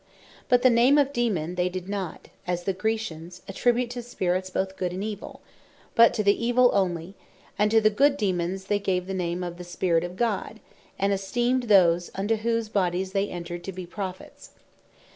But 0.49 0.63
the 0.63 0.71
name 0.71 0.97
of 0.97 1.13
Daemon 1.13 1.53
they 1.53 1.69
did 1.69 1.87
not 1.87 2.29
(as 2.47 2.63
the 2.63 2.73
Graecians) 2.73 3.41
attribute 3.47 3.91
to 3.91 4.01
Spirits 4.01 4.49
both 4.49 4.75
Good, 4.75 4.93
and 4.93 5.03
Evill; 5.03 5.41
but 5.93 6.11
to 6.15 6.23
the 6.23 6.43
Evill 6.49 6.71
onely: 6.71 7.13
And 7.55 7.69
to 7.69 7.79
the 7.79 7.91
Good 7.91 8.17
Daemons 8.17 8.65
they 8.65 8.79
gave 8.79 9.05
the 9.05 9.13
name 9.13 9.43
of 9.43 9.57
the 9.57 9.63
Spirit 9.63 10.03
of 10.03 10.15
God; 10.15 10.59
and 10.97 11.13
esteemed 11.13 11.65
those 11.67 12.09
into 12.17 12.37
whose 12.37 12.67
bodies 12.67 13.11
they 13.11 13.27
entred 13.29 13.63
to 13.63 13.71
be 13.71 13.85
Prophets. 13.85 14.53